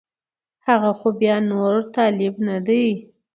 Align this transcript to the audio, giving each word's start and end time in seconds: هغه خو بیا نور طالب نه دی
هغه 0.67 0.91
خو 0.99 1.07
بیا 1.19 1.35
نور 1.49 1.75
طالب 1.95 2.33
نه 2.47 2.57
دی 2.65 2.85